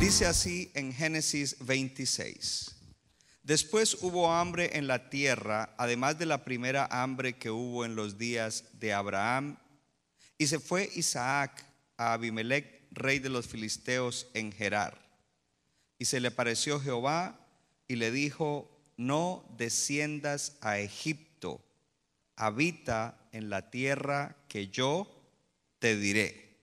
[0.00, 2.74] Dice así en Génesis 26.
[3.42, 8.16] Después hubo hambre en la tierra, además de la primera hambre que hubo en los
[8.16, 9.58] días de Abraham.
[10.38, 11.64] Y se fue Isaac
[11.96, 14.98] a Abimelech, rey de los filisteos, en Gerar.
[15.98, 17.38] Y se le pareció Jehová
[17.88, 21.60] y le dijo, no desciendas a Egipto,
[22.36, 25.10] habita en la tierra que yo
[25.78, 26.56] te diré.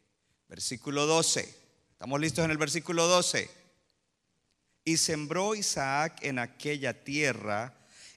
[0.47, 1.63] Versículo 12.
[1.91, 3.49] ¿Estamos listos en el versículo 12?
[4.85, 7.73] Y sembró Isaac en aquella tierra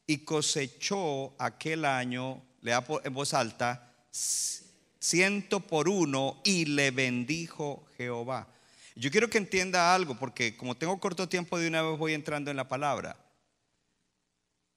[0.06, 8.48] y cosechó aquel año, lea en voz alta, ciento por uno y le bendijo Jehová.
[8.97, 12.51] Yo quiero que entienda algo, porque como tengo corto tiempo, de una vez voy entrando
[12.51, 13.17] en la palabra.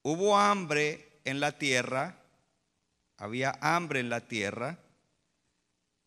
[0.01, 2.15] Hubo hambre en la tierra,
[3.17, 4.79] había hambre en la tierra,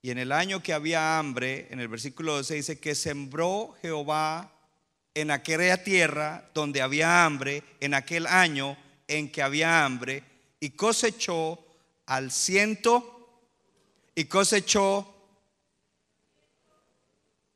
[0.00, 4.50] y en el año que había hambre, en el versículo 12 dice que sembró Jehová
[5.14, 8.76] en aquella tierra donde había hambre, en aquel año
[9.06, 10.24] en que había hambre,
[10.58, 11.64] y cosechó
[12.06, 13.42] al ciento,
[14.14, 15.14] y cosechó,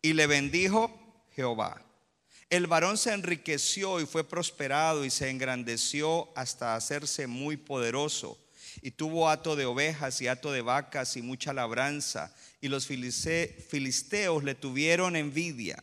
[0.03, 1.86] y le bendijo Jehová.
[2.49, 8.39] El varón se enriqueció y fue prosperado y se engrandeció hasta hacerse muy poderoso.
[8.83, 12.33] Y tuvo hato de ovejas y hato de vacas y mucha labranza.
[12.61, 15.83] Y los filisteos le tuvieron envidia.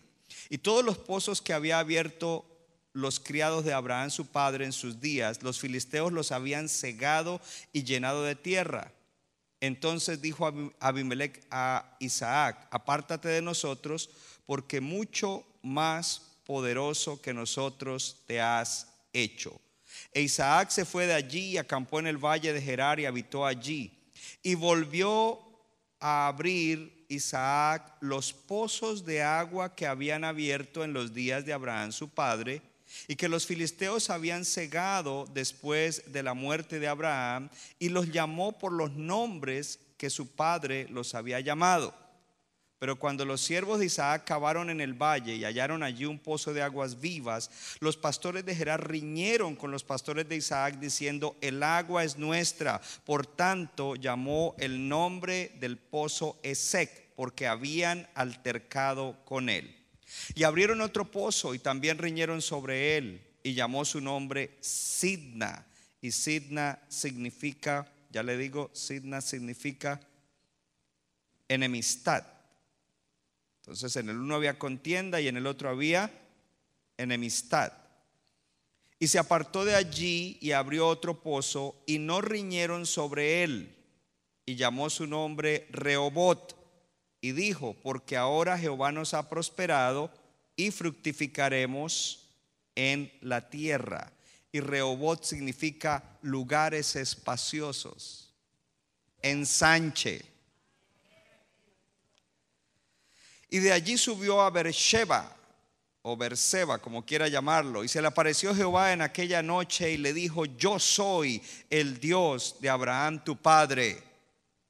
[0.50, 2.46] Y todos los pozos que había abierto
[2.94, 7.42] los criados de Abraham su padre en sus días, los filisteos los habían cegado
[7.74, 8.94] y llenado de tierra.
[9.60, 14.12] Entonces dijo Abimelech a Isaac, apártate de nosotros,
[14.46, 19.60] porque mucho más poderoso que nosotros te has hecho.
[20.12, 23.46] E Isaac se fue de allí y acampó en el valle de Gerar y habitó
[23.46, 23.92] allí.
[24.42, 25.40] Y volvió
[26.00, 31.92] a abrir Isaac los pozos de agua que habían abierto en los días de Abraham
[31.92, 32.62] su padre,
[33.08, 37.50] y que los filisteos habían cegado después de la muerte de Abraham,
[37.80, 42.03] y los llamó por los nombres que su padre los había llamado.
[42.84, 46.54] Pero cuando los siervos de Isaac cavaron en el valle y hallaron allí un pozo
[46.54, 47.50] de aguas vivas,
[47.80, 52.82] los pastores de Gerar riñeron con los pastores de Isaac diciendo, el agua es nuestra.
[53.06, 59.74] Por tanto, llamó el nombre del pozo Esec, porque habían altercado con él.
[60.36, 65.66] Y abrieron otro pozo y también riñeron sobre él y llamó su nombre Sidna.
[66.02, 70.02] Y Sidna significa, ya le digo, Sidna significa
[71.48, 72.33] enemistad.
[73.64, 76.12] Entonces en el uno había contienda y en el otro había
[76.98, 77.72] enemistad.
[79.00, 83.74] Y se apartó de allí y abrió otro pozo y no riñeron sobre él.
[84.46, 86.58] Y llamó su nombre Rehobot.
[87.22, 90.12] Y dijo, porque ahora Jehová nos ha prosperado
[90.58, 92.28] y fructificaremos
[92.76, 94.12] en la tierra.
[94.52, 98.34] Y Rehobot significa lugares espaciosos,
[99.22, 100.33] ensanche.
[103.54, 105.32] Y de allí subió a Beersheba,
[106.02, 107.84] o Berseba, como quiera llamarlo.
[107.84, 112.56] Y se le apareció Jehová en aquella noche y le dijo, yo soy el Dios
[112.62, 114.02] de Abraham tu padre.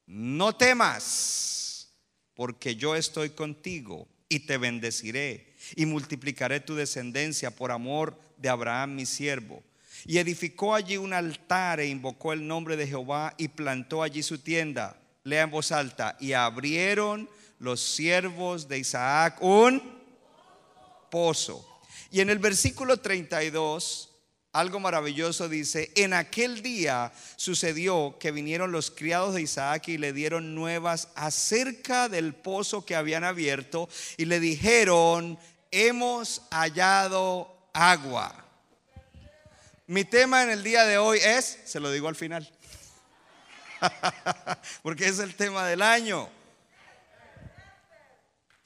[0.05, 1.93] No temas,
[2.33, 8.95] porque yo estoy contigo y te bendeciré y multiplicaré tu descendencia por amor de Abraham
[8.95, 9.63] mi siervo.
[10.05, 14.39] Y edificó allí un altar e invocó el nombre de Jehová y plantó allí su
[14.39, 14.97] tienda.
[15.23, 16.17] Lea en voz alta.
[16.19, 17.29] Y abrieron
[17.63, 19.81] los siervos de Isaac un
[21.09, 21.65] pozo.
[22.11, 24.09] Y en el versículo 32,
[24.51, 30.11] algo maravilloso dice, en aquel día sucedió que vinieron los criados de Isaac y le
[30.11, 33.87] dieron nuevas acerca del pozo que habían abierto
[34.17, 35.39] y le dijeron,
[35.71, 38.45] hemos hallado agua.
[39.87, 42.51] Mi tema en el día de hoy es, se lo digo al final,
[44.83, 46.42] porque es el tema del año.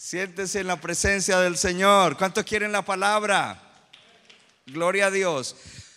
[0.10, 2.16] Siéntese en la presencia del Señor.
[2.18, 3.62] ¿Cuántos quieren la palabra?
[4.66, 5.54] Gloria a Dios.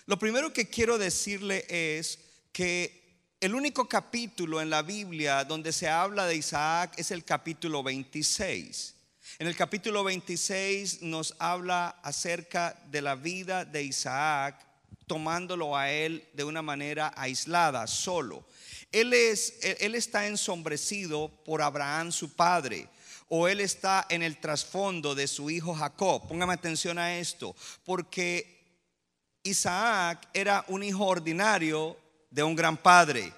[0.07, 2.19] Lo primero que quiero decirle es
[2.51, 7.85] que el único capítulo en la Biblia donde se habla de Isaac es el capítulo
[7.85, 8.97] 26.
[9.39, 14.56] En el capítulo 26 nos habla acerca de la vida de Isaac,
[15.06, 18.45] tomándolo a él de una manera aislada, solo.
[18.91, 22.89] Él, es, él está ensombrecido por Abraham, su padre,
[23.32, 26.27] o él está en el trasfondo de su hijo Jacob.
[26.27, 27.55] Póngame atención a esto,
[27.85, 28.59] porque
[29.44, 31.97] Isaac era un hijo ordinario
[32.29, 33.32] de un gran padre.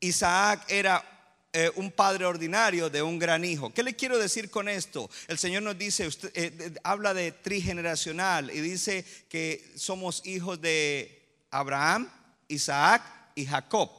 [0.00, 1.04] Isaac era
[1.52, 3.72] eh, un padre ordinario de un gran hijo.
[3.72, 5.08] ¿Qué le quiero decir con esto?
[5.28, 11.46] El Señor nos dice, usted, eh, habla de trigeneracional y dice que somos hijos de
[11.52, 12.10] Abraham,
[12.48, 13.02] Isaac
[13.36, 13.90] y Jacob.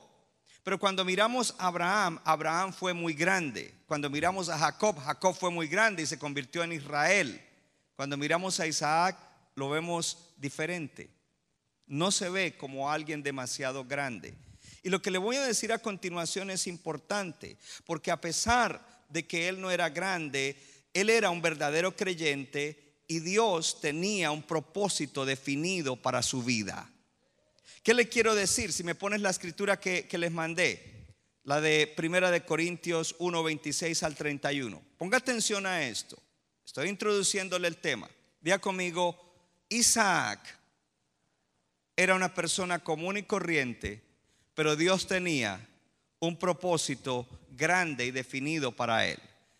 [0.64, 3.74] Pero cuando miramos a Abraham, Abraham fue muy grande.
[3.92, 7.42] Cuando miramos a Jacob, Jacob fue muy grande y se convirtió en Israel.
[7.98, 9.18] Cuando miramos a Isaac,
[9.56, 11.10] lo vemos diferente.
[11.88, 14.34] No se ve como alguien demasiado grande.
[14.82, 18.80] Y lo que le voy a decir a continuación es importante, porque a pesar
[19.10, 20.56] de que él no era grande,
[20.94, 26.90] él era un verdadero creyente y Dios tenía un propósito definido para su vida.
[27.84, 28.72] ¿Qué le quiero decir?
[28.72, 30.91] Si me pones la escritura que, les mandé,
[31.44, 34.82] la de Primera de Corintios 1, 26 al 31.
[34.98, 36.18] Ponga atención a esto.
[36.66, 38.10] Estoy introduciéndole el tema.
[38.42, 39.18] Vea conmigo,
[39.70, 40.40] Isaac
[41.96, 44.02] era una persona común y corriente,
[44.54, 45.68] pero Dios tenía
[46.20, 49.20] un propósito grande y definido para él.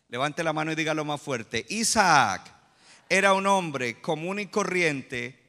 [0.10, 1.66] Levante la mano y dígalo más fuerte.
[1.70, 2.54] Isaac
[3.10, 5.40] era un hombre común y corriente,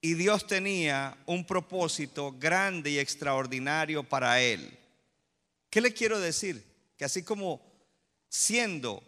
[0.00, 4.77] y Dios tenía un propósito grande y extraordinario para él.
[5.70, 6.64] ¿Qué le quiero decir?
[6.96, 7.60] Que así como
[8.28, 9.02] siendo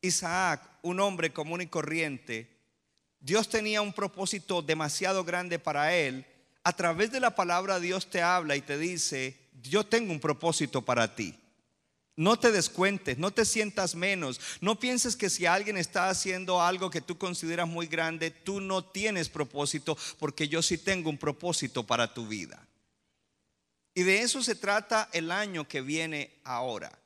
[0.00, 2.48] Isaac un hombre común y corriente,
[3.20, 6.24] Dios tenía un propósito demasiado grande para él.
[6.62, 10.82] A través de la palabra Dios te habla y te dice, yo tengo un propósito
[10.82, 11.34] para ti.
[12.18, 14.40] No te descuentes, no te sientas menos.
[14.62, 18.82] No pienses que si alguien está haciendo algo que tú consideras muy grande, tú no
[18.82, 22.66] tienes propósito, porque yo sí tengo un propósito para tu vida.
[23.96, 26.96] Y de eso se trata el año que viene ahora,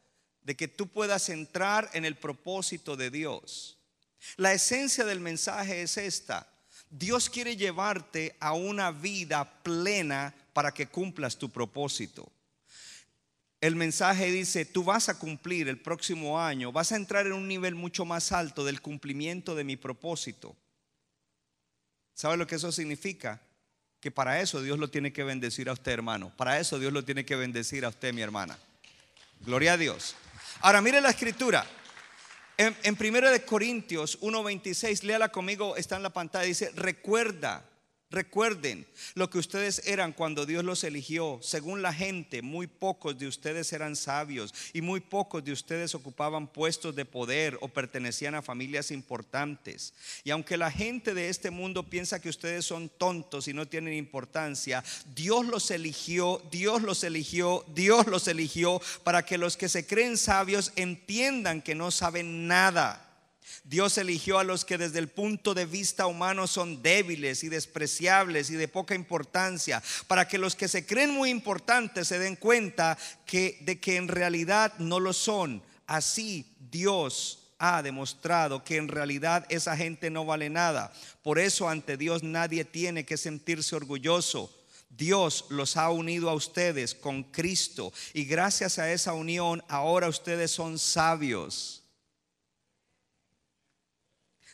[0.42, 3.78] de que tú puedas entrar en el propósito de Dios.
[4.36, 6.46] La esencia del mensaje es esta.
[6.90, 12.30] Dios quiere llevarte a una vida plena para que cumplas tu propósito
[13.60, 17.46] el mensaje dice, tú vas a cumplir el próximo año, vas a entrar en un
[17.46, 20.56] nivel mucho más alto del cumplimiento de mi propósito.
[22.14, 23.40] ¿Sabe lo que eso significa?
[24.00, 26.32] Que para eso Dios lo tiene que bendecir a usted, hermano.
[26.36, 28.58] Para eso Dios lo tiene que bendecir a usted, mi hermana.
[29.40, 30.16] Gloria a Dios.
[30.60, 31.66] Ahora mire la escritura.
[32.56, 37.64] En, en 1 de Corintios 1.26, léala conmigo, está en la pantalla, dice, recuerda
[38.12, 41.38] Recuerden lo que ustedes eran cuando Dios los eligió.
[41.42, 46.48] Según la gente, muy pocos de ustedes eran sabios y muy pocos de ustedes ocupaban
[46.48, 49.94] puestos de poder o pertenecían a familias importantes.
[50.24, 53.94] Y aunque la gente de este mundo piensa que ustedes son tontos y no tienen
[53.94, 54.82] importancia,
[55.14, 60.16] Dios los eligió, Dios los eligió, Dios los eligió para que los que se creen
[60.16, 63.09] sabios entiendan que no saben nada
[63.64, 68.50] Dios eligió a los que desde el punto de vista humano son débiles y despreciables
[68.50, 72.98] y de poca importancia, para que los que se creen muy importantes se den cuenta
[73.26, 75.62] que, de que en realidad no lo son.
[75.86, 80.92] Así Dios ha demostrado que en realidad esa gente no vale nada.
[81.22, 84.50] Por eso ante Dios nadie tiene que sentirse orgulloso.
[84.88, 90.50] Dios los ha unido a ustedes con Cristo y gracias a esa unión ahora ustedes
[90.50, 91.79] son sabios.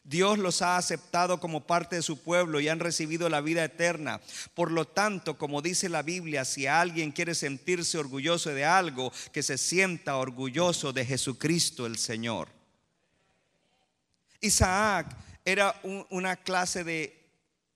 [0.08, 4.20] Dios los ha aceptado como parte de su pueblo y han recibido la vida eterna.
[4.54, 9.42] Por lo tanto, como dice la Biblia, si alguien quiere sentirse orgulloso de algo, que
[9.42, 12.48] se sienta orgulloso de Jesucristo el Señor.
[14.40, 15.74] Isaac era
[16.10, 17.26] una clase de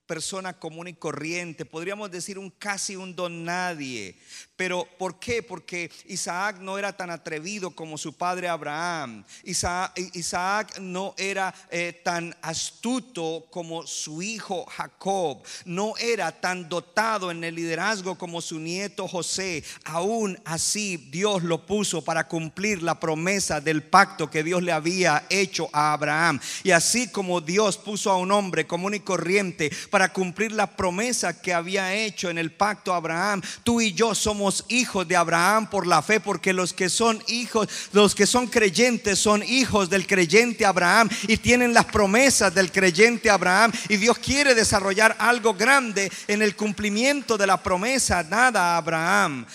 [0.06, 4.16] persona común y corriente, podríamos decir un casi un don nadie.
[4.60, 5.42] Pero ¿por qué?
[5.42, 9.24] Porque Isaac no era tan atrevido como su padre Abraham.
[9.42, 15.42] Isaac, no era eh, tan astuto como su hijo Jacob.
[15.64, 19.64] No era tan dotado en el liderazgo como su nieto José.
[19.86, 25.24] Aún así Dios lo puso para cumplir la promesa del pacto que Dios le había
[25.30, 26.38] hecho a Abraham.
[26.64, 31.40] Y así como Dios puso a un hombre común y corriente para cumplir la promesa
[31.40, 35.68] que había hecho en el pacto a Abraham, tú y yo somos hijos de Abraham
[35.70, 40.06] por la fe, porque los que son hijos, los que son creyentes son hijos del
[40.06, 43.72] creyente Abraham y tienen las promesas del creyente Abraham.
[43.88, 49.46] Y Dios quiere desarrollar algo grande en el cumplimiento de la promesa dada a Abraham.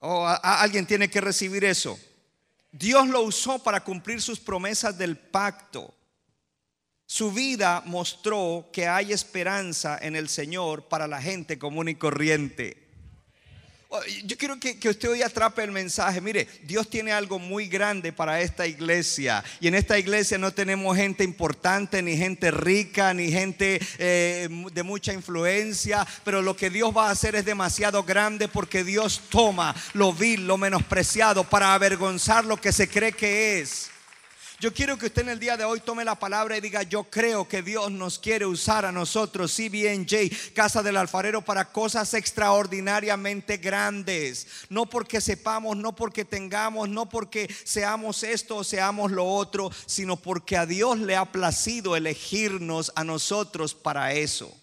[0.00, 1.98] O alguien tiene que recibir eso.
[2.70, 5.94] Dios lo usó para cumplir sus promesas del pacto.
[7.06, 12.83] Su vida mostró que hay esperanza en el Señor para la gente común y corriente.
[13.96, 16.20] Oh, yo quiero que, usted hoy atrape el mensaje.
[16.20, 19.44] Mire, Dios tiene algo muy grande para esta iglesia.
[19.60, 24.82] Y en esta iglesia no tenemos gente importante, ni gente rica, ni gente eh, de
[24.82, 26.04] mucha influencia.
[26.24, 30.44] Pero lo que Dios va a hacer es demasiado grande porque Dios toma lo vil,
[30.44, 33.93] lo menospreciado para avergonzar lo que se cree que es.
[34.60, 37.04] Yo quiero que usted en el día de hoy tome la palabra y diga, yo
[37.04, 43.56] creo que Dios nos quiere usar a nosotros, CBNJ, Casa del Alfarero, para cosas extraordinariamente
[43.56, 44.46] grandes.
[44.68, 50.16] No porque sepamos, no porque tengamos, no porque seamos esto o seamos lo otro, sino
[50.16, 54.56] porque a Dios le ha placido elegirnos a nosotros para eso.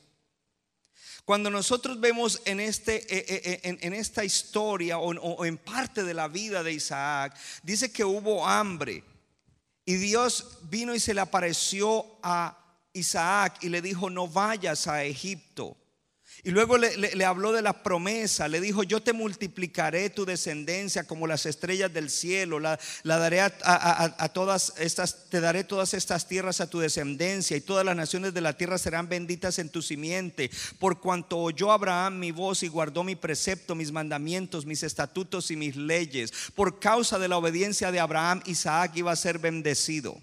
[1.25, 6.13] Cuando nosotros vemos en, este, eh, eh, eh, en, esta historia o en parte de
[6.13, 9.03] la vida de Isaac, dice que hubo hambre.
[9.91, 12.57] Y Dios vino y se le apareció a
[12.93, 15.75] Isaac y le dijo, no vayas a Egipto.
[16.43, 21.27] Y luego le, habló de la promesa, le dijo, yo te multiplicaré tu descendencia como
[21.27, 26.69] las estrellas del cielo, la, daré a, todas estas, te daré todas estas tierras a
[26.69, 30.99] tu descendencia y todas las naciones de la tierra serán benditas en tu simiente, por
[30.99, 35.75] cuanto oyó Abraham mi voz y guardó mi precepto, mis mandamientos, mis estatutos y mis
[35.75, 36.33] leyes.
[36.55, 40.19] Por causa de la obediencia de Abraham, Isaac iba a ser bendecido.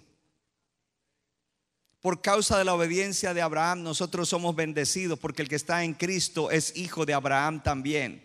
[2.01, 5.95] Por causa de la obediencia de Abraham, nosotros somos bendecidos porque el que está en
[5.95, 8.25] Cristo es hijo de Abraham también.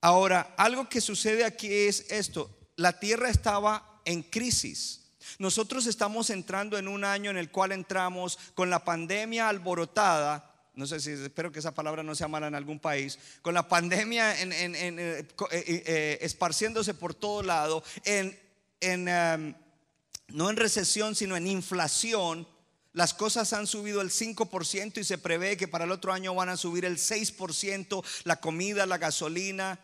[0.00, 2.50] Ahora, algo que sucede aquí es esto.
[2.76, 5.00] La tierra estaba en crisis.
[5.38, 10.46] Nosotros estamos entrando en un año en el cual entramos con la pandemia alborotada.
[10.74, 13.18] No sé si espero que esa palabra no sea mala en algún país.
[13.42, 17.82] Con la pandemia en, eh, eh, eh, esparciéndose por todo lado.
[18.04, 18.38] En,
[18.80, 19.54] em,
[20.32, 22.46] no en recesión, sino en inflación,
[22.92, 26.48] las cosas han subido el 5% y se prevé que para el otro año van
[26.48, 29.78] a subir el 6%, la comida, la gasolina.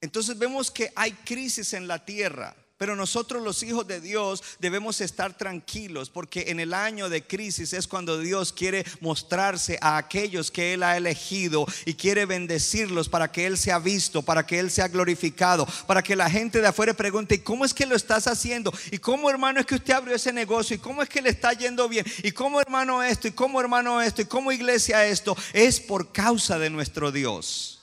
[0.00, 2.54] Entonces vemos que hay crisis en la tierra.
[2.82, 7.72] Pero nosotros los hijos de Dios debemos estar tranquilos porque en el año de crisis
[7.74, 13.30] es cuando Dios quiere mostrarse a aquellos que Él ha elegido y quiere bendecirlos para
[13.30, 16.92] que Él sea visto, para que Él sea glorificado, para que la gente de afuera
[16.92, 18.74] pregunte, ¿y cómo es que lo estás haciendo?
[18.90, 20.74] ¿Y cómo hermano es que usted abrió ese negocio?
[20.74, 22.04] ¿Y cómo es que le está yendo bien?
[22.24, 23.28] ¿Y cómo hermano esto?
[23.28, 24.22] ¿Y cómo hermano esto?
[24.22, 25.36] ¿Y cómo iglesia esto?
[25.52, 27.81] Es por causa de nuestro Dios.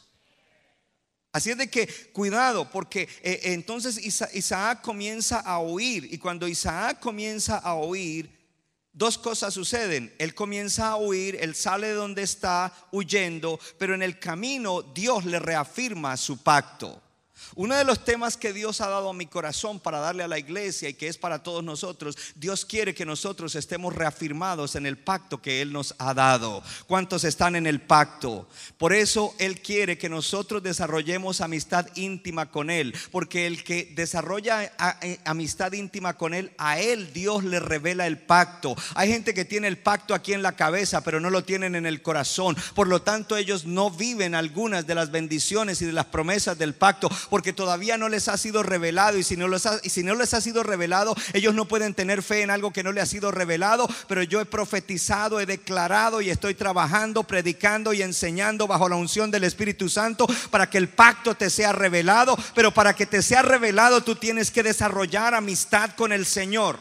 [1.32, 4.00] Así es de que cuidado, porque eh, entonces
[4.34, 8.40] Isaac comienza a oír y cuando Isaac comienza a oír,
[8.92, 10.14] dos cosas suceden.
[10.18, 15.26] Él comienza a huir, él sale de donde está huyendo, pero en el camino Dios
[15.26, 17.02] le reafirma su pacto.
[17.56, 20.40] Uno de los temas que Dios ha dado a mi corazón para darle a la
[20.40, 24.98] iglesia y que es para todos nosotros, Dios quiere que nosotros estemos reafirmados en el
[24.98, 26.64] pacto que Él nos ha dado.
[26.88, 28.48] ¿Cuántos están en el pacto?
[28.78, 34.72] Por eso Él quiere que nosotros desarrollemos amistad íntima con Él, porque el que desarrolla
[35.26, 38.76] amistad íntima con Él, a Él Dios le revela el pacto.
[38.96, 41.86] Hay gente que tiene el pacto aquí en la cabeza, pero no lo tienen en
[41.86, 42.56] el corazón.
[42.76, 46.74] Por lo tanto, ellos no viven algunas de las bendiciones y de las promesas del
[46.74, 50.04] pacto porque todavía no les ha sido revelado y si no, les ha, y si
[50.04, 53.04] no les ha sido revelado, ellos no pueden tener fe en algo que no les
[53.04, 58.68] ha sido revelado, pero yo he profetizado, he declarado y estoy trabajando, predicando y enseñando
[58.68, 62.96] bajo la unción del Espíritu Santo para que el pacto te sea revelado, pero para
[62.96, 66.80] que te sea revelado tú tienes que desarrollar amistad con el Señor.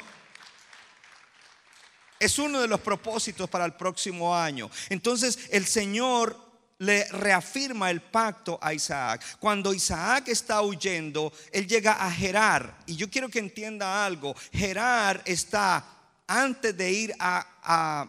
[2.20, 4.70] Es uno de los propósitos para el próximo año.
[4.88, 6.47] Entonces el Señor
[6.78, 9.24] le reafirma el pacto a Isaac.
[9.38, 12.78] Cuando Isaac está huyendo, él llega a Gerar.
[12.86, 14.34] Y yo quiero que entienda algo.
[14.52, 15.84] Gerar está
[16.26, 18.02] antes de ir a, a,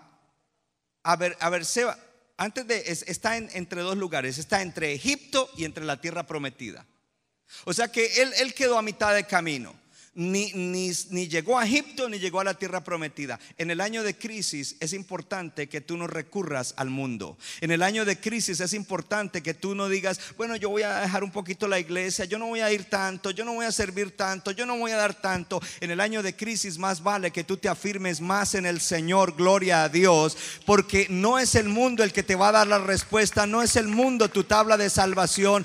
[1.04, 1.96] a, a
[2.38, 4.38] antes de, está entre dos lugares.
[4.38, 6.86] Está entre Egipto y entre la tierra prometida.
[7.66, 9.76] O sea que él, él quedó a mitad de camino.
[10.16, 13.39] Ni, ni, ni, llegó a Egipto ni llegó a la tierra prometida.
[13.58, 17.38] En el año de crisis es importante que tú no recurras al mundo.
[17.62, 21.01] En el año de crisis es importante que tú no digas, bueno, yo voy a
[21.01, 23.72] dejar un poquito la iglesia, yo no voy a ir tanto, yo no voy a
[23.72, 25.62] servir tanto, yo no voy a dar tanto.
[25.80, 29.36] En el año de crisis más vale que tú te afirmes más en el Señor,
[29.36, 32.80] gloria a Dios, porque no es el mundo el que te va a dar la
[32.80, 35.63] respuesta, no es el mundo tu tabla de salvación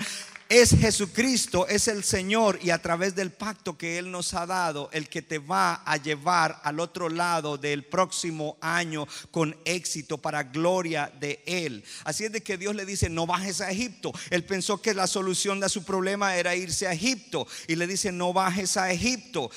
[0.54, 4.88] es Jesucristo, es el Señor y a través del pacto que Él nos ha dado,
[4.92, 10.44] el que te va a llevar al otro lado del próximo año con éxito para
[10.44, 11.82] gloria de Él.
[12.04, 14.12] Así es de que Dios le dice, no bajes a Egipto.
[14.30, 18.12] Él pensó que la solución de su problema era irse a Egipto y le dice,
[18.12, 19.50] no bajes a Egipto.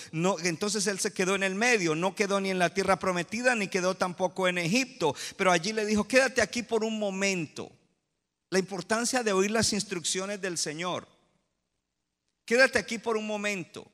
[0.43, 3.67] Entonces Él se quedó en el medio, no quedó ni en la tierra prometida ni
[3.67, 7.71] quedó tampoco en Egipto, pero allí le dijo, quédate aquí por un momento.
[8.49, 11.07] La importancia de oír las instrucciones del Señor.
[12.45, 13.85] Quédate aquí por un momento.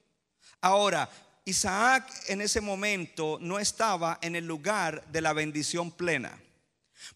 [0.61, 1.09] Ahora,
[1.45, 6.39] Isaac en ese momento no estaba en el lugar de la bendición plena.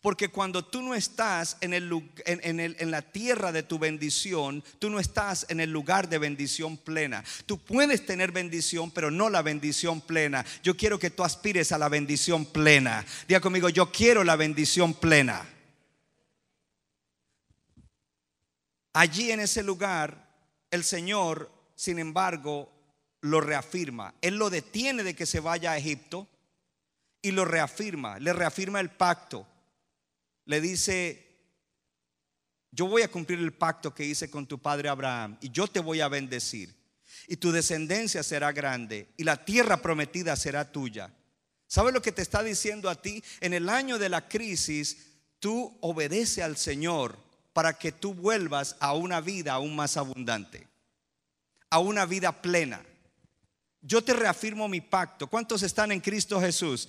[0.01, 1.89] Porque cuando tú no estás en, el,
[2.25, 6.75] en, en, la tierra de tu bendición, tú no estás en el lugar de bendición
[6.75, 7.23] plena.
[7.45, 10.45] Tú puedes tener bendición, pero no la bendición plena.
[10.61, 13.05] Yo quiero que tú aspires a la bendición plena.
[13.27, 15.45] Diga conmigo, yo quiero la bendición plena.
[18.97, 20.27] Allí en ese lugar,
[20.71, 22.67] el Señor, sin embargo,
[23.21, 24.15] lo reafirma.
[24.21, 26.27] Él lo detiene de que se vaya a Egipto
[27.21, 29.45] y lo reafirma, le reafirma el pacto.
[30.45, 31.27] Le dice,
[32.71, 35.79] yo voy a cumplir el pacto que hice con tu padre Abraham y yo te
[35.79, 36.73] voy a bendecir.
[37.27, 41.13] Y tu descendencia será grande y la tierra prometida será tuya.
[41.67, 43.23] ¿Sabes lo que te está diciendo a ti?
[43.41, 47.26] En el año de la crisis, tú obedece al Señor
[47.57, 50.67] para que tú vuelvas a una vida aún más abundante,
[51.71, 52.85] a una vida plena.
[53.81, 55.25] Yo te reafirmo mi pacto.
[55.25, 56.87] ¿Cuántos están en Cristo Jesús?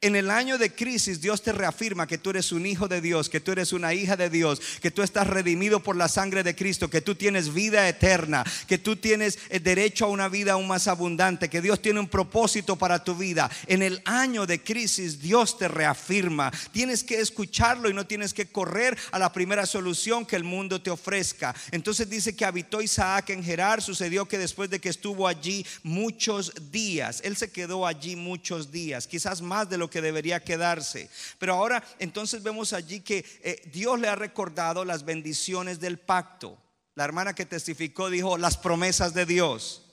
[0.00, 3.28] En el año de crisis Dios te reafirma que tú eres un hijo de Dios,
[3.28, 6.54] que tú eres una hija de Dios, que tú estás redimido por la sangre de
[6.54, 10.68] Cristo, que tú tienes vida eterna, que tú tienes el derecho a una vida aún
[10.68, 13.50] más abundante, que Dios tiene un propósito para tu vida.
[13.66, 16.52] En el año de crisis Dios te reafirma.
[16.70, 20.80] Tienes que escucharlo y no tienes que correr a la primera solución que el mundo
[20.80, 21.56] te ofrezca.
[21.72, 23.82] Entonces dice que habitó Isaac en Gerar.
[23.82, 29.08] Sucedió que después de que estuvo allí muchos días, él se quedó allí muchos días,
[29.08, 31.10] quizás más de lo que debería quedarse.
[31.38, 36.58] Pero ahora entonces vemos allí que eh, Dios le ha recordado las bendiciones del pacto.
[36.94, 39.84] La hermana que testificó dijo las promesas de Dios.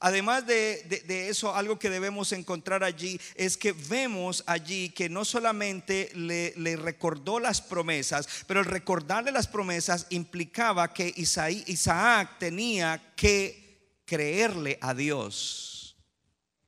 [0.00, 6.10] Además de, eso, algo que debemos encontrar allí es que vemos allí que no solamente
[6.14, 14.00] le, le, recordó las promesas, pero el recordarle las promesas implicaba que Isaac tenía que
[14.04, 15.96] creerle a Dios.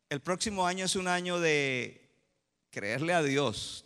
[0.08, 2.07] El próximo año es un año de
[2.70, 3.84] creerle a Dios.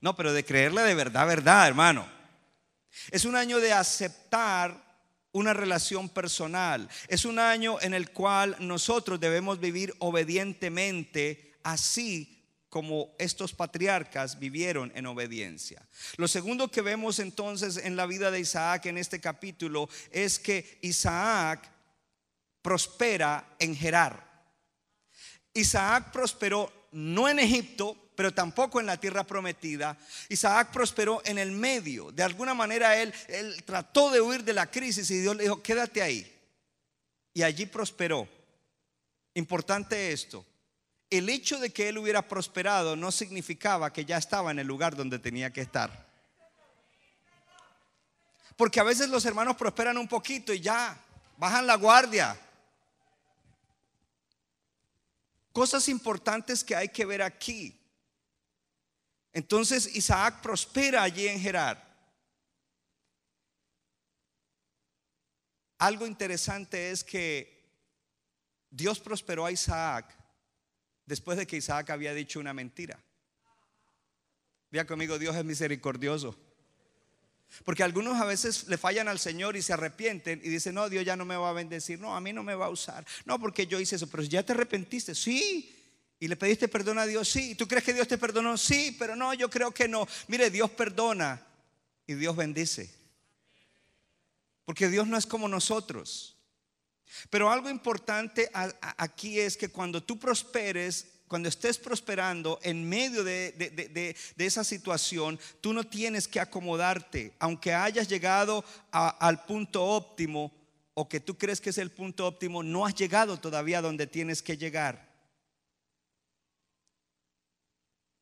[0.00, 2.06] No, pero de creerle de verdad, verdad, hermano.
[3.10, 4.82] Es un año de aceptar
[5.32, 6.88] una relación personal.
[7.08, 12.34] Es un año en el cual nosotros debemos vivir obedientemente, así
[12.68, 15.80] como estos patriarcas vivieron en obediencia.
[16.16, 20.78] Lo segundo que vemos entonces en la vida de Isaac en este capítulo es que
[20.82, 21.70] Isaac
[22.62, 24.24] prospera en Gerar.
[25.52, 29.98] Isaac prosperó no en Egipto, pero tampoco en la tierra prometida.
[30.28, 32.12] Isaac prosperó en el medio.
[32.12, 33.12] De alguna manera él,
[33.64, 36.30] trató de huir de la crisis y Dios le dijo, quédate ahí.
[37.32, 38.28] Y allí prosperó.
[39.34, 40.46] Importante esto.
[41.10, 44.94] El hecho de que él hubiera prosperado no significaba que ya estaba en el lugar
[44.94, 46.06] donde tenía que estar.
[48.56, 50.96] Porque a veces los hermanos prosperan un poquito y ya
[51.36, 52.38] bajan la guardia.
[55.54, 57.80] Cosas importantes que hay que ver aquí.
[59.32, 61.80] Entonces Isaac prospera allí en Gerar.
[65.78, 67.70] Algo interesante es que
[68.68, 70.12] Dios prosperó a Isaac
[71.06, 72.98] después de que Isaac había dicho una mentira.
[74.72, 76.36] Vea conmigo, Dios es misericordioso.
[77.64, 81.04] Porque algunos a veces le fallan al Señor y se arrepienten y dicen, no, Dios
[81.04, 83.38] ya no me va a bendecir, no, a mí no me va a usar, no,
[83.38, 85.70] porque yo hice eso, pero ya te arrepentiste, sí,
[86.20, 87.28] ¿Y le pediste perdón a Dios?
[87.28, 87.54] Sí.
[87.54, 88.56] ¿Tú crees que Dios te perdonó?
[88.56, 90.08] Sí, pero no, yo creo que no.
[90.28, 91.44] Mire, Dios perdona
[92.06, 92.90] y Dios bendice.
[94.64, 96.38] Porque Dios no es como nosotros.
[97.30, 98.50] Pero algo importante
[98.96, 105.72] aquí es que cuando tú prosperes, cuando estés prosperando en medio de, esa situación, tú
[105.72, 107.34] no tienes que acomodarte.
[107.40, 110.52] Aunque hayas llegado al punto óptimo,
[110.94, 114.42] o que tú crees que es el punto óptimo, no has llegado todavía donde tienes
[114.42, 115.12] que llegar.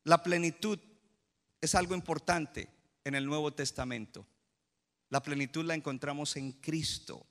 [0.05, 0.79] La plenitud
[1.61, 2.67] es algo importante
[3.03, 4.25] en el Nuevo Testamento.
[5.11, 7.27] La plenitud la encontramos en Cristo.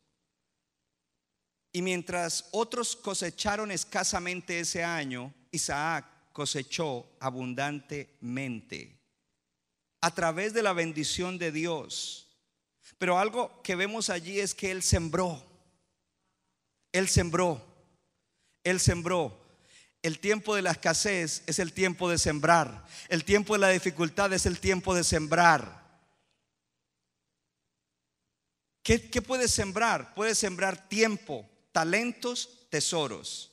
[1.73, 8.99] Y mientras otros cosecharon escasamente ese año, Isaac cosechó abundantemente
[10.01, 12.29] a través de la bendición de Dios.
[12.99, 15.43] Pero algo que vemos allí es que Él sembró.
[16.93, 17.65] Él sembró.
[18.65, 19.41] Él sembró.
[20.03, 22.85] El tiempo de la escasez es el tiempo de sembrar.
[23.09, 25.81] El tiempo de la dificultad es el tiempo de sembrar.
[28.83, 30.13] ¿Qué, puede sembrar?
[30.15, 33.53] Puede sembrar tiempo, talentos, tesoros.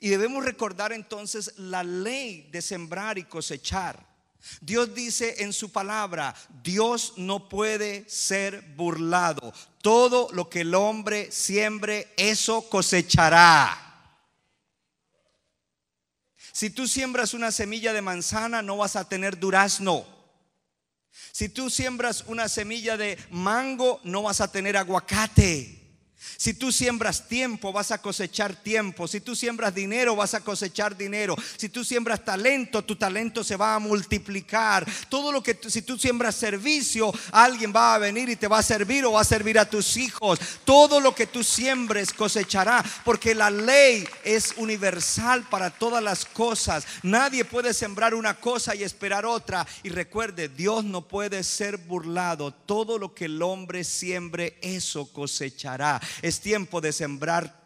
[0.00, 4.12] Y debemos recordar entonces la ley de sembrar y cosechar.
[4.60, 9.52] Dios dice en su palabra, Dios no puede ser burlado.
[9.82, 13.78] Todo lo que el hombre siembre, eso cosechará.
[16.52, 20.04] Si tú siembras una semilla de manzana, no vas a tener durazno.
[21.32, 25.81] Si tú siembras una semilla de mango, no vas a tener aguacate.
[26.36, 29.06] Si tú siembras tiempo, vas a cosechar tiempo.
[29.06, 31.36] Si tú siembras dinero, vas a cosechar dinero.
[31.56, 34.86] Si tú siembras talento, tu talento se va a multiplicar.
[35.08, 38.62] Todo lo que si tú siembras servicio, alguien va a venir y te va a
[38.62, 40.38] servir o va a servir a tus hijos.
[40.64, 46.86] Todo lo que tú siembres cosechará, porque la ley es universal para todas las cosas.
[47.02, 49.66] Nadie puede sembrar una cosa y esperar otra.
[49.82, 52.52] Y recuerde, Dios no puede ser burlado.
[52.52, 56.00] Todo lo que el hombre siembre, eso cosechará.
[56.20, 57.62] Es tiempo de sembrar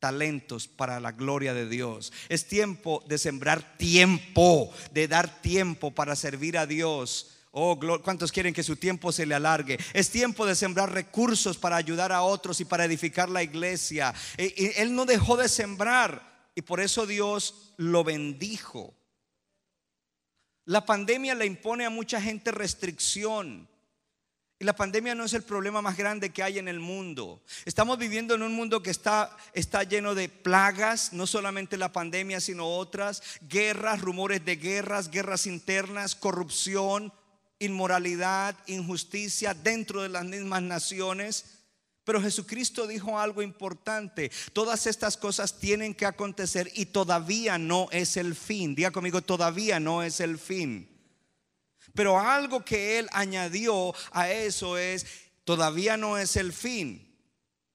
[0.00, 2.12] talentos para la gloria de Dios.
[2.28, 7.30] Es tiempo de sembrar tiempo, de dar tiempo para servir a Dios.
[7.52, 9.78] Oh, ¿cuántos quieren que su tiempo se le alargue?
[9.92, 14.12] Es tiempo de sembrar recursos para ayudar a otros y para edificar la iglesia.
[14.36, 18.94] E, él no dejó de sembrar y por eso Dios lo bendijo.
[20.66, 23.68] La pandemia le impone a mucha gente restricción.
[24.64, 27.42] La pandemia no es el problema más grande que hay en el mundo.
[27.66, 32.40] Estamos viviendo en un mundo que está, está lleno de plagas, no solamente la pandemia,
[32.40, 37.12] sino otras, guerras, rumores de guerras, guerras internas, corrupción,
[37.58, 41.44] inmoralidad, injusticia dentro de las mismas naciones.
[42.04, 44.32] Pero Jesucristo dijo algo importante.
[44.54, 48.74] Todas estas cosas tienen que acontecer y todavía no es el fin.
[48.74, 50.93] Diga conmigo, todavía no es el fin.
[51.94, 55.06] Pero algo que él añadió a eso es,
[55.44, 57.14] todavía no es el fin.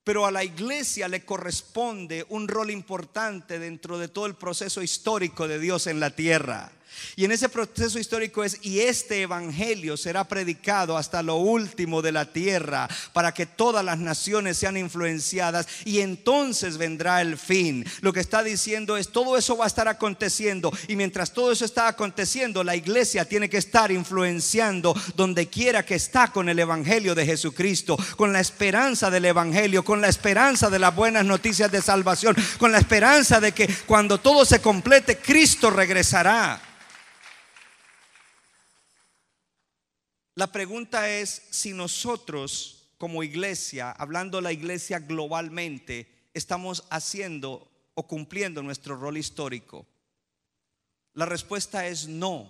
[0.04, 5.48] Pero a la iglesia le corresponde un rol importante dentro de todo el proceso histórico
[5.48, 6.72] de Dios en la tierra.
[7.16, 12.12] Y en ese proceso histórico es, y este evangelio será predicado hasta lo último de
[12.12, 17.86] la tierra, para que todas las naciones sean influenciadas, y entonces vendrá el fin.
[18.02, 21.66] Lo que está diciendo es, todo eso va a estar aconteciendo, y mientras todo eso
[21.66, 27.16] está aconteciendo, la iglesia tiene que estar influenciando donde quiera que está con el evangelio
[27.16, 31.82] de Jesucristo, con la esperanza del evangelio, con la esperanza de las buenas noticias de
[31.82, 36.62] salvación, con la esperanza de que cuando todo se complete, Cristo regresará.
[40.40, 48.64] La pregunta es si nosotros como iglesia, hablando la iglesia globalmente, estamos haciendo o cumpliendo
[48.64, 49.86] nuestro rol histórico.
[51.14, 52.50] La respuesta es no.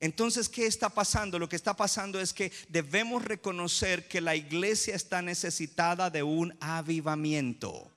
[0.00, 1.38] Entonces, ¿qué está pasando?
[1.38, 6.54] Lo que está pasando es que debemos reconocer que la iglesia está necesitada de un
[6.60, 7.90] avivamiento.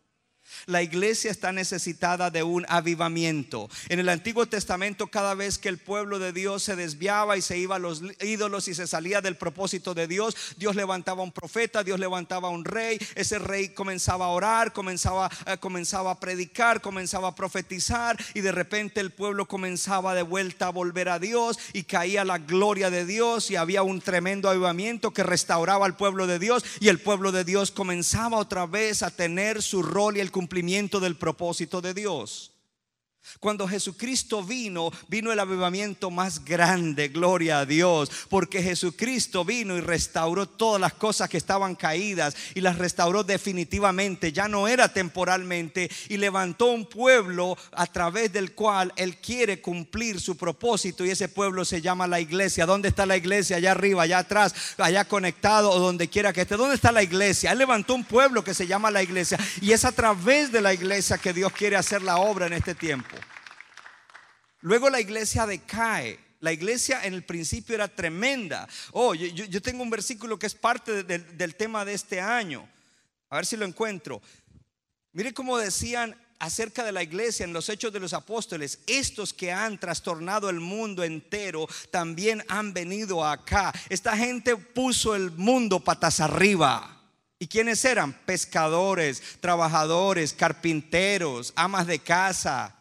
[0.66, 3.70] La iglesia está necesitada de un avivamiento.
[3.90, 7.58] En el Antiguo Testamento, cada vez que el pueblo de Dios se desviaba y se
[7.58, 11.84] iba a los ídolos y se salía del propósito de Dios, Dios levantaba un profeta,
[11.84, 13.00] Dios levantaba un rey.
[13.16, 18.52] Ese rey comenzaba a orar, comenzaba, eh, comenzaba a predicar, comenzaba a profetizar y de
[18.52, 23.06] repente el pueblo comenzaba de vuelta a volver a Dios y caía la gloria de
[23.06, 27.32] Dios y había un tremendo avivamiento que restauraba al pueblo de Dios y el pueblo
[27.32, 30.43] de Dios comenzaba otra vez a tener su rol y el cumplimiento
[31.00, 32.53] del propósito de Dios.
[33.40, 39.82] Cuando Jesucristo vino, vino el avivamiento más grande, gloria a Dios, porque Jesucristo vino y
[39.82, 45.90] restauró todas las cosas que estaban caídas y las restauró definitivamente, ya no era temporalmente,
[46.10, 51.28] y levantó un pueblo a través del cual Él quiere cumplir su propósito y ese
[51.28, 52.66] pueblo se llama la iglesia.
[52.66, 53.58] ¿Dónde está la iglesia?
[53.58, 56.56] Allá arriba, allá atrás, allá conectado o donde quiera que esté.
[56.56, 57.52] ¿Dónde está la iglesia?
[57.52, 60.74] Él levantó un pueblo que se llama la iglesia y es a través de la
[60.74, 63.13] iglesia que Dios quiere hacer la obra en este tiempo.
[64.64, 66.18] Luego la iglesia decae.
[66.40, 68.68] La iglesia en el principio era tremenda.
[68.92, 72.68] Oh, yo, tengo un versículo que es parte de- del tema de este año.
[73.30, 74.22] A ver si lo encuentro.
[75.12, 79.52] Mire cómo decían acerca de la iglesia en los hechos de los apóstoles, estos que
[79.52, 83.74] han trastornado el mundo entero también han venido acá.
[83.90, 87.02] Esta gente puso el mundo patas arriba.
[87.40, 88.14] ¿Y quiénes eran?
[88.26, 92.76] Pescadores, trabajadores, carpinteros, amas de casa.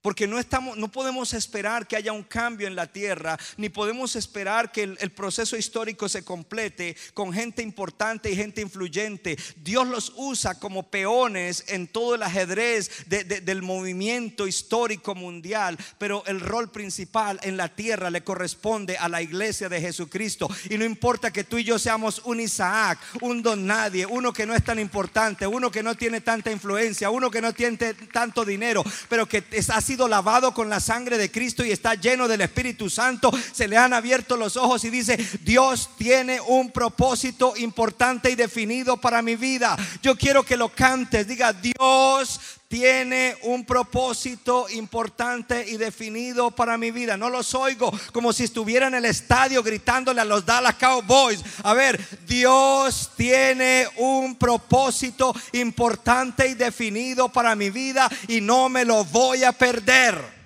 [0.00, 4.14] Porque no, estamos, no podemos esperar que haya un cambio en la tierra, ni podemos
[4.14, 9.36] esperar que el, el proceso histórico se complete con gente importante y gente influyente.
[9.56, 15.76] Dios los usa como peones en todo el ajedrez de- de- del movimiento histórico mundial,
[15.98, 20.48] pero el rol principal en la tierra le corresponde a la iglesia de Jesucristo.
[20.70, 24.46] Y no importa que tú y yo seamos un Isaac, un don nadie, uno que
[24.46, 27.76] no es tan importante, uno que no tiene tanta influencia, uno que no tiene
[28.12, 31.94] tanto dinero, pero que es- ha sido lavado con la sangre de Cristo y está
[31.94, 36.70] lleno del Espíritu Santo, se le han abierto los ojos y dice, Dios tiene un
[36.70, 39.78] propósito importante y definido para mi vida.
[40.02, 46.90] Yo quiero que lo cantes, diga, Dios tiene un propósito importante y definido para mi
[46.90, 47.16] vida.
[47.16, 51.42] No los oigo como si estuviera en el estadio gritándole a los Dallas Cowboys.
[51.64, 58.84] A ver, Dios tiene un propósito importante y definido para mi vida y no me
[58.84, 60.38] lo voy a perder.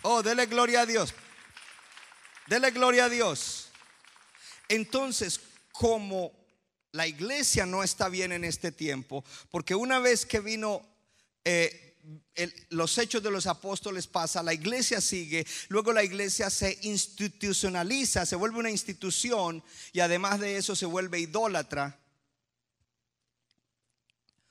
[0.00, 1.12] Oh, dele gloria a Dios.
[2.46, 3.68] Dele gloria a Dios.
[4.68, 5.40] Entonces,
[5.72, 6.32] como
[6.96, 10.82] la iglesia no está bien en este tiempo, porque una vez que vino
[11.44, 11.94] eh,
[12.70, 18.36] los hechos de los apóstoles pasa, la iglesia sigue, luego la iglesia se institucionaliza, se
[18.36, 21.98] vuelve una institución y además de eso se vuelve idólatra.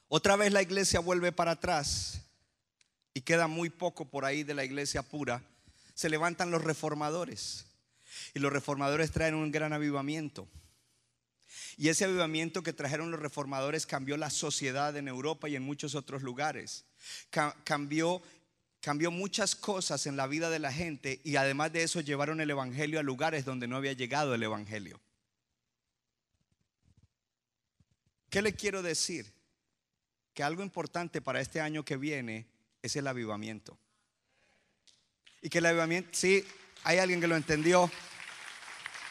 [0.08, 2.22] Otra vez la iglesia vuelve para atrás
[3.14, 5.42] y queda muy poco por ahí de la iglesia pura.
[5.96, 7.66] Se levantan los reformadores
[8.34, 10.48] y los reformadores traen un gran avivamiento.
[11.78, 15.94] Y ese avivamiento que trajeron los reformadores cambió la sociedad en Europa y en muchos
[15.96, 16.86] otros lugares.
[17.30, 18.22] Ca- cambió,
[18.80, 22.50] cambió muchas cosas en la vida de la gente y además de eso llevaron el
[22.50, 25.02] Evangelio a lugares donde no había llegado el Evangelio.
[28.30, 29.32] ¿Qué le quiero decir?
[30.34, 32.48] Que algo importante para este año que viene
[32.82, 33.78] es el avivamiento.
[35.42, 36.44] Y que el avivamiento, sí,
[36.84, 37.90] hay alguien que lo entendió.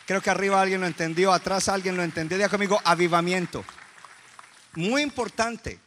[0.06, 2.36] Creo que arriba alguien lo entendió, atrás alguien lo entendió.
[2.36, 3.64] Diga conmigo, avivamiento.
[4.74, 5.78] Muy importante.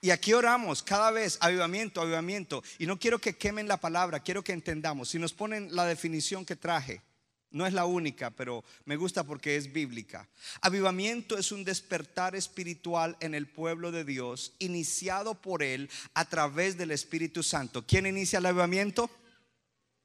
[0.00, 2.62] Y aquí oramos cada vez, avivamiento, avivamiento.
[2.78, 5.10] Y no quiero que quemen la palabra, quiero que entendamos.
[5.10, 7.02] Si nos ponen la definición que traje,
[7.50, 10.28] no es la única, pero me gusta porque es bíblica.
[10.60, 16.76] Avivamiento es un despertar espiritual en el pueblo de Dios, iniciado por Él a través
[16.76, 17.86] del Espíritu Santo.
[17.86, 19.10] ¿Quién inicia el avivamiento?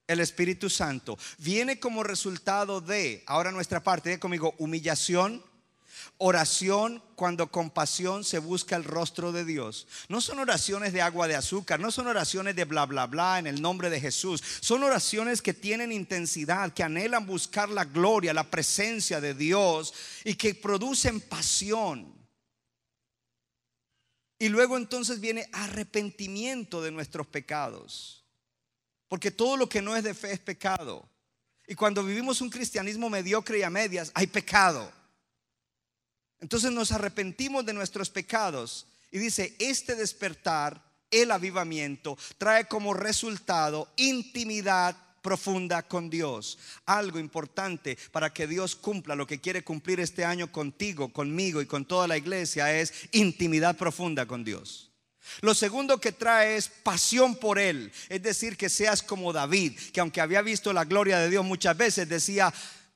[0.07, 1.17] El Espíritu Santo.
[1.37, 5.43] Viene como resultado de, ahora nuestra parte, diga conmigo, humillación,
[6.17, 9.87] oración cuando con pasión se busca el rostro de Dios.
[10.07, 13.47] No son oraciones de agua de azúcar, no son oraciones de bla, bla, bla en
[13.47, 14.43] el nombre de Jesús.
[14.59, 20.35] Son oraciones que tienen intensidad, que anhelan buscar la gloria, la presencia de Dios y
[20.35, 22.13] que producen pasión.
[24.39, 28.20] Y luego entonces viene arrepentimiento de nuestros pecados.
[29.11, 31.05] Porque todo lo que no es de fe es pecado.
[31.67, 34.89] Y cuando vivimos un cristianismo mediocre y a medias, hay pecado.
[36.39, 38.87] Entonces nos arrepentimos de nuestros pecados.
[39.11, 46.57] Y dice, este despertar, el avivamiento, trae como resultado intimidad profunda con Dios.
[46.85, 51.65] Algo importante para que Dios cumpla lo que quiere cumplir este año contigo, conmigo y
[51.65, 54.90] con toda la iglesia es intimidad profunda con Dios.
[55.41, 57.91] Lo segundo que trae es pasión por Él.
[58.09, 61.77] Es decir, que seas como David, que aunque había visto la gloria de Dios muchas
[61.77, 62.53] veces, decía,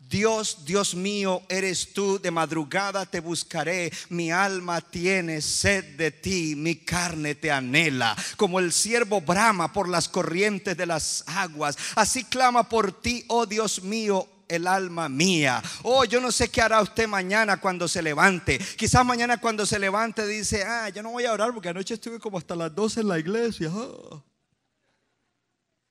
[0.09, 6.55] Dios, Dios mío, eres tú, de madrugada te buscaré, mi alma tiene sed de ti,
[6.55, 12.23] mi carne te anhela, como el siervo brama por las corrientes de las aguas, así
[12.23, 15.61] clama por ti, oh Dios mío, el alma mía.
[15.83, 18.57] Oh, yo no sé qué hará usted mañana cuando se levante.
[18.77, 22.19] Quizás mañana cuando se levante dice, ah, yo no voy a orar porque anoche estuve
[22.19, 23.71] como hasta las 12 en la iglesia.
[23.73, 24.21] Ah.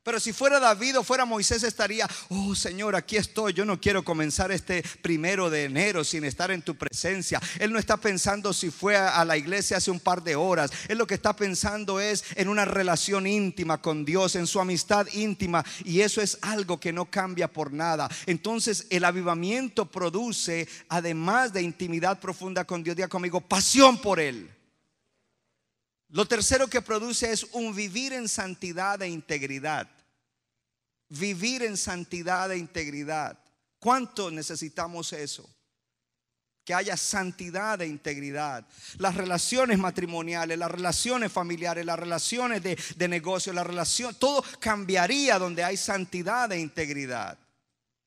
[0.05, 4.05] Pero si fuera David o fuera Moisés estaría, oh Señor, aquí estoy, yo no quiero
[4.05, 7.41] comenzar este primero de enero sin estar en tu presencia.
[7.59, 10.71] Él no está pensando si fue a la iglesia hace un par de horas.
[10.89, 15.07] Él lo que está pensando es en una relación íntima con Dios, en su amistad
[15.15, 15.65] íntima.
[15.87, 18.11] Y eso es algo que no cambia por nada.
[18.27, 24.51] Entonces el avivamiento produce, además de intimidad profunda con Dios, diga conmigo, pasión por Él.
[26.11, 29.89] Lo tercero que produce es un vivir en santidad e integridad.
[31.19, 33.39] Vivir en santidad e integridad.
[33.79, 35.49] ¿Cuánto necesitamos eso?
[36.65, 38.67] que haya santidad e integridad.
[38.97, 45.39] Las relaciones matrimoniales, las relaciones familiares, las relaciones de, de negocio, la relación, todo cambiaría
[45.39, 47.39] donde hay santidad e integridad.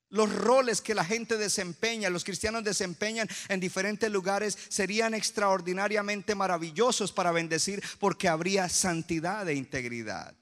[0.09, 7.11] Los roles que la gente desempeña, los cristianos desempeñan en diferentes lugares serían extraordinariamente maravillosos
[7.11, 10.33] para bendecir porque habría santidad e integridad.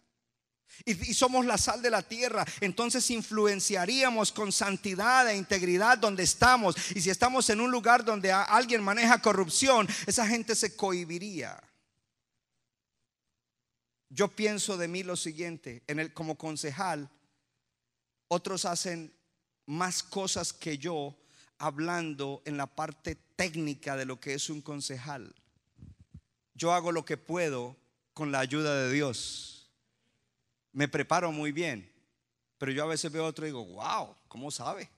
[0.84, 6.76] Y, somos la sal de la tierra, entonces influenciaríamos con santidad e integridad donde estamos.
[6.94, 11.62] Y si estamos en un lugar donde alguien maneja corrupción, esa gente se cohibiría.
[14.10, 17.10] Yo pienso de mí lo siguiente, en el, como concejal,
[18.28, 19.14] otros hacen
[19.66, 21.18] más cosas que yo
[21.58, 25.34] hablando en la parte técnica de lo que es un concejal.
[26.54, 27.76] Yo hago lo que puedo
[28.14, 29.55] con la ayuda de Dios.
[30.76, 31.90] Me preparo muy bien,
[32.58, 34.90] pero yo a veces veo otro y digo, wow, ¿cómo sabe?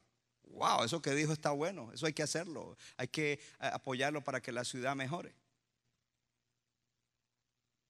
[0.46, 4.42] Wow, eso que dijo está bueno, eso hay que hacerlo, hay que eh, apoyarlo para
[4.42, 5.36] que la ciudad mejore.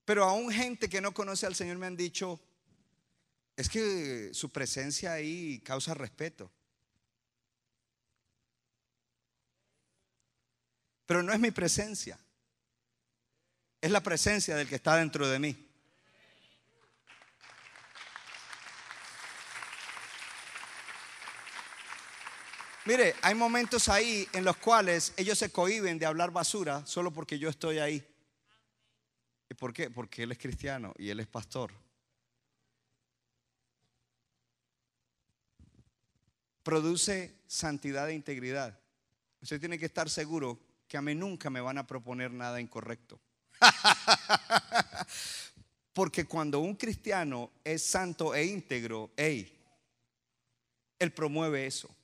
[0.04, 2.38] Pero aún gente que no conoce al Señor me han dicho,
[3.56, 6.52] es que su presencia ahí causa respeto.
[11.06, 12.18] Pero no es mi presencia.
[13.80, 15.67] Es la presencia del que está dentro de mí.
[22.88, 27.38] Mire, hay momentos ahí en los cuales ellos se cohiben de hablar basura solo porque
[27.38, 28.02] yo estoy ahí.
[29.50, 29.90] ¿Y por qué?
[29.90, 31.70] Porque él es cristiano y él es pastor.
[36.62, 38.80] Produce santidad e integridad.
[39.42, 43.20] Usted tiene que estar seguro que a mí nunca me van a proponer nada incorrecto.
[45.92, 49.52] Porque cuando un cristiano es santo e íntegro, él
[51.14, 51.94] promueve eso.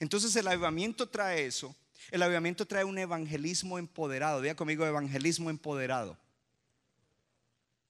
[0.00, 1.74] Entonces el avivamiento trae eso.
[2.10, 4.40] El avivamiento trae un evangelismo empoderado.
[4.40, 6.18] Diga conmigo evangelismo empoderado.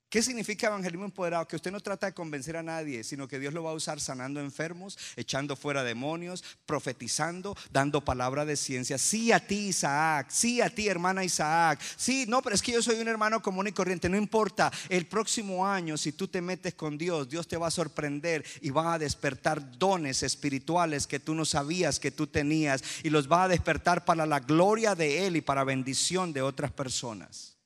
[0.08, 1.46] ¿Qué significa evangelismo empoderado?
[1.46, 4.00] Que usted no trata de convencer a nadie, sino que Dios lo va a usar
[4.00, 8.96] sanando enfermos, echando fuera demonios, profetizando, dando palabra de ciencia.
[8.96, 10.28] Sí a ti, Isaac.
[10.30, 11.80] Sí a ti, hermana Isaac.
[11.96, 14.08] Sí, no, pero es que yo soy un hermano común y corriente.
[14.08, 14.72] No importa.
[14.88, 18.70] El próximo año, si tú te metes con Dios, Dios te va a sorprender y
[18.70, 23.44] va a despertar dones espirituales que tú no sabías que tú tenías y los va
[23.44, 27.57] a despertar para la gloria de Él y para bendición de otras personas.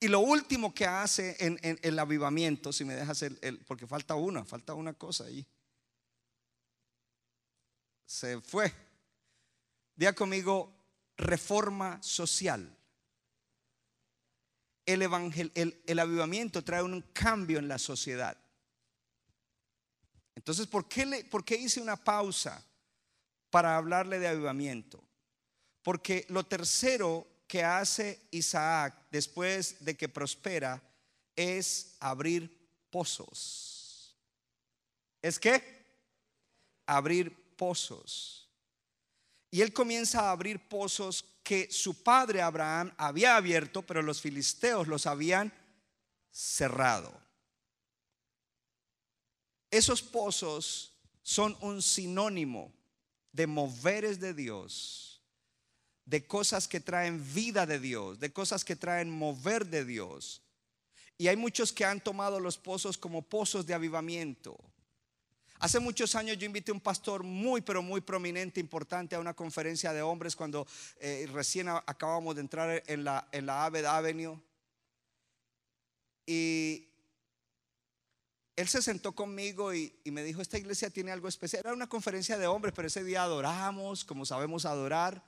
[0.00, 4.44] Y lo último que hace en, el avivamiento, si me dejas el, porque falta una,
[4.44, 5.44] falta una cosa ahí.
[8.06, 8.72] Se fue.
[9.96, 10.72] Diga conmigo,
[11.16, 12.76] reforma social.
[14.86, 18.38] El, evangel, el, avivamiento trae un cambio en la sociedad.
[20.36, 22.64] Entonces, ¿por qué, le, ¿por qué hice una pausa
[23.50, 25.02] para hablarle de avivamiento?
[25.82, 30.82] Porque lo tercero que hace Isaac después de que prospera
[31.34, 32.54] es abrir
[32.90, 34.14] pozos.
[35.22, 35.86] ¿Es qué?
[36.86, 38.48] Abrir pozos.
[39.50, 44.86] Y él comienza a abrir pozos que su padre Abraham había abierto, pero los filisteos
[44.86, 45.50] los habían
[46.30, 47.18] cerrado.
[49.70, 52.72] Esos pozos son un sinónimo
[53.32, 55.07] de moveres de Dios
[56.08, 60.40] de cosas que traen vida de Dios, de cosas que traen mover de Dios.
[61.18, 64.58] Y hay muchos que han tomado los pozos como pozos de avivamiento.
[65.58, 69.34] Hace muchos años yo invité a un pastor muy, pero muy prominente, importante, a una
[69.34, 70.66] conferencia de hombres cuando
[70.98, 74.40] eh, recién acabamos de entrar en la, en la Aved Avenue.
[76.24, 76.88] Y
[78.56, 81.60] él se sentó conmigo y, y, me dijo, esta iglesia tiene algo especial.
[81.66, 85.22] Era una conferencia de hombres, pero ese día adoramos, como sabemos adorar.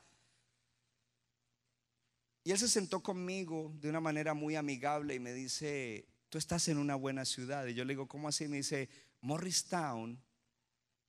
[2.42, 6.68] Y él se sentó conmigo de una manera muy amigable y me dice, tú estás
[6.68, 7.66] en una buena ciudad.
[7.66, 8.48] Y yo le digo, ¿cómo así?
[8.48, 8.88] Me dice,
[9.20, 10.22] Morristown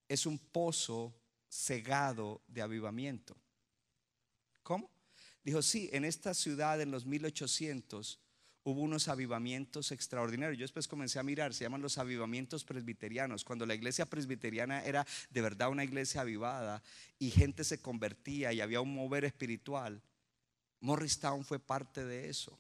[0.10, 1.16] es un pozo
[1.48, 3.38] cegado de avivamiento.
[4.64, 4.92] ¿Cómo?
[5.44, 8.20] Dijo, sí, en esta ciudad en los 1800
[8.64, 10.58] hubo unos avivamientos extraordinarios.
[10.58, 15.06] Yo después comencé a mirar, se llaman los avivamientos presbiterianos, cuando la iglesia presbiteriana era
[15.30, 16.84] de verdad una iglesia avivada
[17.18, 20.02] y gente se convertía y había un mover espiritual.
[20.82, 22.58] Morristown fue parte de eso,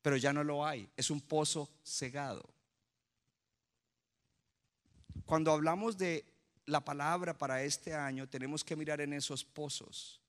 [0.00, 2.48] pero ya no lo hay, es un pozo cegado.
[5.24, 6.24] Cuando hablamos de
[6.66, 10.20] la palabra para este año, tenemos que mirar en esos pozos,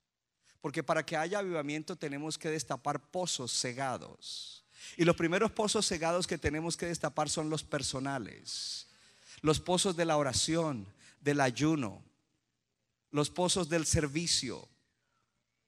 [0.60, 4.66] Porque para que haya avivamiento tenemos que destapar pozos cegados.
[4.98, 8.88] Y los primeros pozos cegados que tenemos que destapar son los personales.
[9.42, 10.88] Los pozos de la oración,
[11.22, 12.04] del ayuno,
[13.12, 14.68] los pozos del servicio.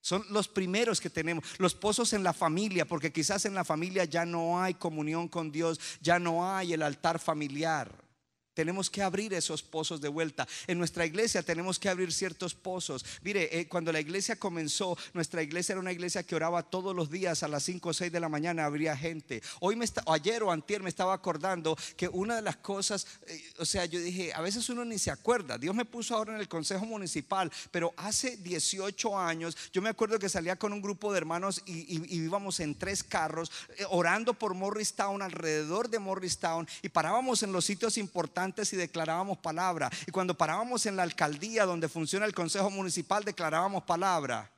[0.00, 4.04] Son los primeros que tenemos, los pozos en la familia, porque quizás en la familia
[4.04, 8.09] ya no hay comunión con Dios, ya no hay el altar familiar.
[8.54, 10.46] Tenemos que abrir esos pozos de vuelta.
[10.66, 13.04] En nuestra iglesia tenemos que abrir ciertos pozos.
[13.22, 17.10] Mire, eh, cuando la iglesia comenzó, nuestra iglesia era una iglesia que oraba todos los
[17.10, 19.40] días a las 5 o 6 de la mañana, habría gente.
[19.60, 23.40] Hoy me está, ayer o antier me estaba acordando que una de las cosas, eh,
[23.58, 25.56] o sea, yo dije, a veces uno ni se acuerda.
[25.56, 30.18] Dios me puso ahora en el consejo municipal, pero hace 18 años yo me acuerdo
[30.18, 34.34] que salía con un grupo de hermanos y, y íbamos en tres carros eh, orando
[34.34, 38.39] por Morristown, alrededor de Morristown, y parábamos en los sitios importantes
[38.72, 39.90] y declarábamos palabra.
[40.06, 44.50] Y cuando parábamos en la alcaldía donde funciona el consejo municipal, declarábamos palabra.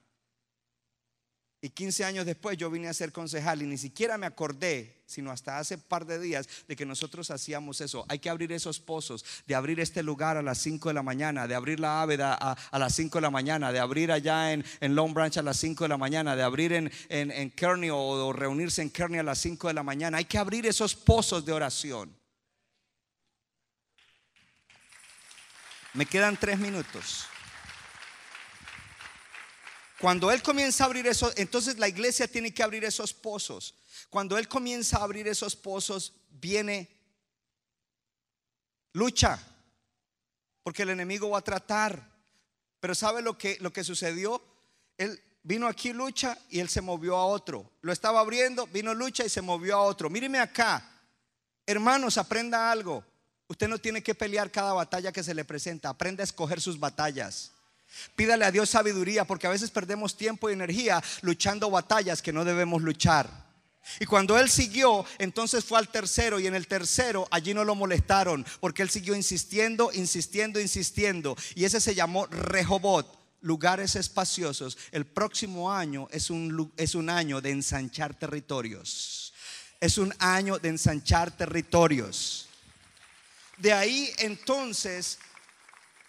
[1.65, 5.31] Y 15 años después yo vine a ser concejal y ni siquiera me acordé, sino
[5.31, 8.05] hasta hace par de días, de que nosotros hacíamos eso.
[8.09, 11.47] Hay que abrir esos pozos, de abrir este lugar a las 5 de la mañana,
[11.47, 15.15] de abrir la Áveda a, las 5 de la mañana, de abrir allá en, Long
[15.15, 18.83] Branch a las 5 de la mañana, de abrir en, en, Kearney o, o reunirse
[18.83, 20.19] en Kearney a las 5 de la mañana.
[20.19, 22.22] Hay que abrir esos pozos de oración.
[25.95, 27.27] Me quedan tres minutos.
[30.01, 33.75] Cuando Él comienza a abrir eso, entonces la iglesia tiene que abrir esos pozos.
[34.11, 36.91] Cuando Él comienza a abrir esos pozos, viene
[38.95, 39.39] lucha,
[40.63, 42.11] porque el enemigo va a tratar.
[42.81, 44.43] Pero ¿sabe lo que, lo que sucedió?
[44.99, 47.71] Él vino aquí lucha y Él se movió a otro.
[47.83, 50.11] Lo estaba abriendo, vino lucha y se movió a otro.
[50.11, 51.01] Míreme acá.
[51.65, 53.05] Hermanos, aprenda algo.
[53.53, 55.91] Usted no tiene que pelear cada batalla que se le presenta.
[55.91, 57.51] Aprende a escoger sus batallas.
[58.17, 62.47] Pídale a Dios sabiduría porque a veces perdemos tiempo y energía luchando batallas que no
[62.47, 63.29] debemos luchar.
[64.01, 67.75] Y cuando él siguió, entonces fue al tercero y en el tercero allí no lo
[67.75, 71.37] molestaron porque él siguió insistiendo, insistiendo, insistiendo.
[71.55, 74.79] Y ese se llamó Rehobot, lugares espaciosos.
[74.93, 79.35] El próximo año es un, es un año de ensanchar territorios.
[79.79, 82.49] Es un año de ensanchar territorios.
[83.63, 85.21] De ahí entonces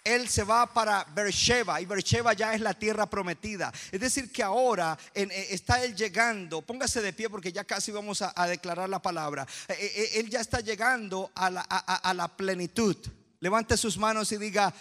[0.02, 3.72] él se va para Beersheba y Beersheba ya es la tierra prometida.
[3.92, 8.22] Es decir, que ahora eh, está él llegando, póngase de pie porque ya casi vamos
[8.22, 9.46] a, declarar la palabra.
[9.68, 12.96] Eh, eh, él ya está llegando a la, a la plenitud.
[13.38, 14.74] Levante sus manos y diga,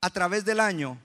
[0.00, 0.96] a través del año,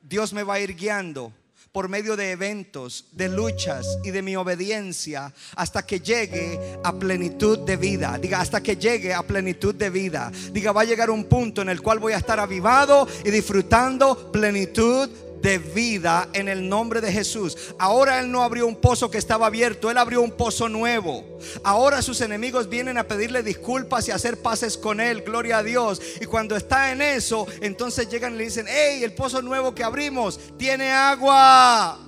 [0.00, 1.32] Dios me va a ir guiando
[1.72, 7.58] por medio de eventos, de luchas y de mi obediencia hasta que llegue a plenitud
[7.60, 8.18] de vida.
[8.20, 10.32] Diga, hasta que llegue a plenitud de vida.
[10.52, 14.32] Diga, va a llegar un punto en el cual voy a estar avivado y disfrutando
[14.32, 15.08] plenitud
[15.40, 17.56] de vida en el nombre de Jesús.
[17.78, 21.24] Ahora Él no abrió un pozo que estaba abierto, Él abrió un pozo nuevo.
[21.64, 26.00] Ahora sus enemigos vienen a pedirle disculpas y hacer paces con Él, gloria a Dios.
[26.20, 29.84] Y cuando está en eso, entonces llegan y le dicen, hey, el pozo nuevo que
[29.84, 31.98] abrimos tiene agua.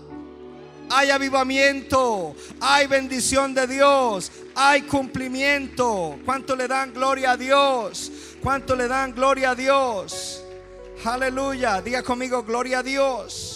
[0.94, 6.18] Hay avivamiento, hay bendición de Dios, hay cumplimiento.
[6.24, 8.12] ¿Cuánto le dan gloria a Dios?
[8.42, 10.41] ¿Cuánto le dan gloria a Dios?
[11.04, 11.80] Aleluya.
[11.82, 13.51] Diga conmigo, gloria a Dios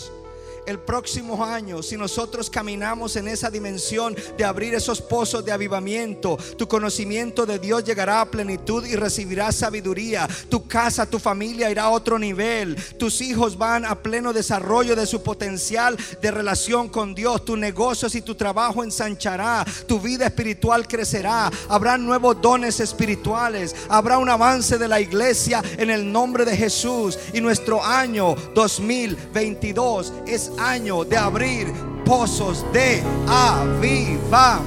[0.66, 6.36] el próximo año, si nosotros caminamos en esa dimensión de abrir esos pozos de avivamiento,
[6.58, 10.28] tu conocimiento de Dios llegará a plenitud y recibirás sabiduría.
[10.48, 12.76] Tu casa, tu familia irá a otro nivel.
[12.98, 17.44] Tus hijos van a pleno desarrollo de su potencial de relación con Dios.
[17.44, 19.64] Tus negocios y tu trabajo ensanchará.
[19.86, 21.50] Tu vida espiritual crecerá.
[21.68, 23.74] Habrá nuevos dones espirituales.
[23.88, 27.18] Habrá un avance de la iglesia en el nombre de Jesús.
[27.32, 31.72] Y nuestro año 2022 es año de abrir
[32.04, 34.66] pozos de avivamiento.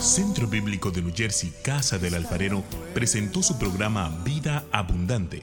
[0.00, 5.42] Centro Bíblico de New Jersey, Casa del Alfarero, presentó su programa Vida Abundante.